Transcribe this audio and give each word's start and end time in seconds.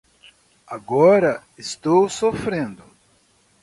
Agora 0.77 1.33
estou 1.65 2.01
sofrendo 2.19 2.83